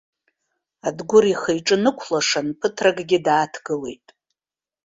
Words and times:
Адгәыр 0.87 1.25
ихы-иҿы 1.31 1.77
нықәлашан, 1.83 2.47
ԥыҭракгьы 2.59 3.19
дааҭгылеит. 3.25 4.07